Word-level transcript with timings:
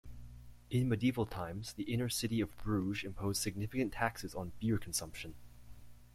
In 0.71 0.89
medieval 0.89 1.27
times, 1.27 1.73
the 1.73 1.83
inner 1.83 2.09
city 2.09 2.41
of 2.41 2.57
Bruges 2.57 3.03
imposed 3.03 3.39
significant 3.39 3.93
taxes 3.93 4.33
on 4.33 4.51
beer 4.59 4.79
consumption. 4.79 5.35